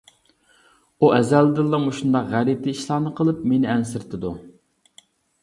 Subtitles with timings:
[1.03, 4.35] ئۇ ئەزەلدىنلا مۇشۇنداق غەلىتە ئىشلارنى قىلىپ مېنى ئەنسىرىتىدۇ.